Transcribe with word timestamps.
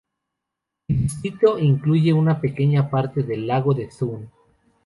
El 0.87 0.97
distrito 1.03 1.59
incluye 1.59 2.11
una 2.11 2.41
pequeña 2.41 2.89
parte 2.89 3.21
del 3.21 3.45
lago 3.45 3.75
de 3.75 3.87
Thun. 3.89 4.31